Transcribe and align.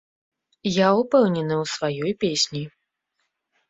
Я 0.77 0.87
ўпэўнены 1.01 1.55
ў 1.63 1.73
сваёй 1.77 2.11
песні. 2.27 2.67